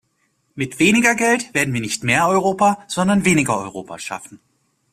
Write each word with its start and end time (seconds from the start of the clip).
Mit 0.55 0.79
weniger 0.79 1.13
Geld 1.13 1.53
werden 1.53 1.75
wir 1.75 1.79
nicht 1.81 2.03
mehr 2.03 2.27
Europa, 2.27 2.83
sondern 2.87 3.23
weniger 3.23 3.55
Europa 3.59 3.99
schaffen. 3.99 4.39